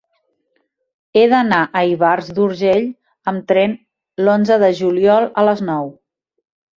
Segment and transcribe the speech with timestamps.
[1.19, 2.87] He d'anar a Ivars d'Urgell
[3.33, 3.75] amb tren
[4.25, 5.93] l'onze de juliol a les nou.